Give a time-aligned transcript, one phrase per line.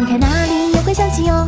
[0.00, 1.46] 你看哪里有个小鸡哟？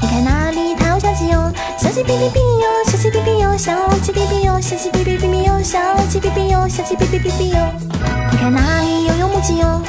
[0.00, 1.52] 你看哪里它有小鸡哟？
[1.78, 7.72] 小鸡哔哔哔哟，小鸡哔哔哟，小鸡哔哔哟，小鸡哔哔哔哔哟，小鸡哔哔哟，小鸡哔哔哔哔哟。
[8.30, 9.80] 你看哪里又有母鸡哟？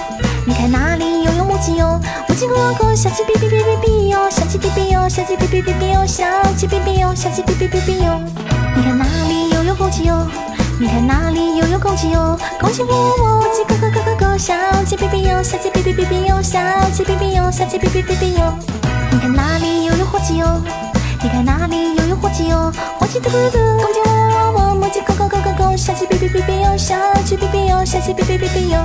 [0.45, 1.99] 你看哪里又有母鸡哟？
[2.27, 6.25] 母鸡咯咯，小鸡哔哔哔哔哔哟，小鸡哔哔哟，小鸡哔哔哔哔哟，小
[6.55, 8.21] 鸡哔哔哟，小鸡哔哔哔哔哟。
[8.75, 10.27] 你看哪里又有公鸡哟？
[10.79, 12.37] 你看哪里又有公鸡哟？
[12.59, 14.53] 公鸡喔喔，母鸡咯咯咯咯咯，小
[14.83, 16.59] 鸡哔哔哟，小鸡哔哔哔哔哟，小
[16.91, 18.53] 鸡哔哔哟，小鸡哔哔哔哔哟。
[19.11, 20.61] 你看哪里又有火鸡哟？
[21.21, 22.71] 你看哪里又有火鸡哟？
[22.99, 28.79] 火鸡嘟嘟嘟，公鸡喔喔喔，母鸡咯咯咯咯咯，小鸡哔哔哔哔哟，小鸡哔哔哟，小鸡哔哔哔哔哟。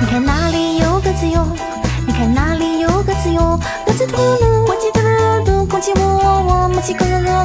[0.00, 1.46] 你看哪里有鸽子哟？
[2.06, 3.58] 你看哪里有鸽子哟？
[3.84, 4.90] 鸽子嘟噜噜，火鸡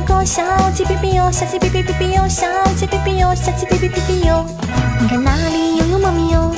[0.02, 4.46] 咯咯咯咯，小鸡哔哔哟，小鸡哔哔哔哔哟，小鸡哔哔哟，小鸡哔哔哔哔哟。
[5.00, 6.52] 你看哪里又有猫咪哟？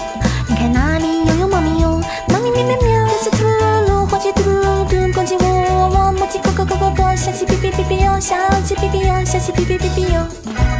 [0.47, 2.01] 你看哪里又有猫咪哟？
[2.27, 10.72] 猫咪喵喵喵，小鸡嘟噜噜，火鸡嘟噜噜，公鸡喔喔喔，母鸡咯咯咯咯咯，小鸡哔哔哔哔哟，小鸡哔哔哟，小鸡哔哔哔哔哟。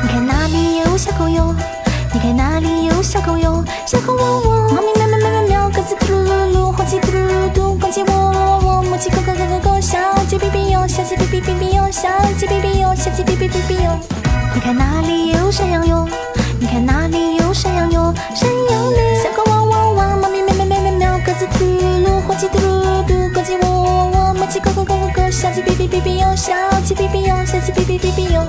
[17.54, 18.14] 山羊哟？
[18.34, 28.44] 山羊咩，小狗汪汪汪，猫咪喵喵喵喵喵，鸽子嘟噜噜，火鸡嘟噜噜，公鸡喔喔喔，母鸡咯咯咯咯咯，小鸡哔哔哔哔哟，小鸡哔哔哟，小鸡哔哔哔哔哟。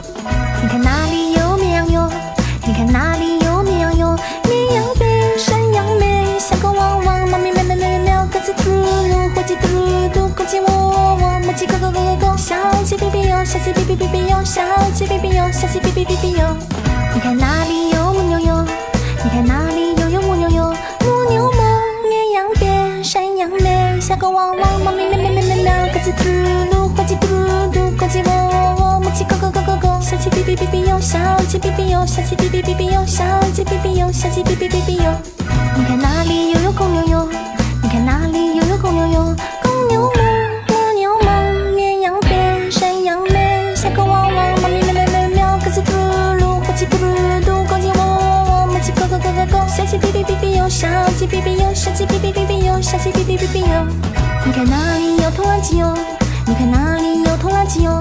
[0.63, 2.11] 你看哪里有绵羊哟？
[2.67, 4.17] 你看哪里有绵羊哟？
[4.49, 14.63] 绵羊呗，山羊咩，小狗汪汪，猫咪喵喵喵喵喵，鸽子嘟噜噜，火鸡嘟噜噜，公鸡喔喔喔，母鸡咯咯咯咯咯，小鸡哔哔哟，小鸡哔哔，哔哔哟，小
[14.95, 15.21] 鸡哔
[24.05, 35.13] 羊咩，小狗汪汪，猫咪喵喵喵喵喵，鸽子咕噜噜，火鸡嘟噜噜，公鸡喔喔喔，母鸡咯咯咯咯咯，小鸡哔哔哔哔哟，小鸡哔哔哟，小鸡哔哔哔哔哟，小鸡哔哔哟，小鸡哔哔哔哔哟。
[35.77, 36.14] 你看那
[51.27, 53.87] 鸡哔哔哟，小鸡哔哔哔哔哟，小鸡哔哔哔哔哟。
[54.45, 55.97] 你看哪里有拖拉机哟？
[56.47, 57.99] 你看哪里有拖拉机哟？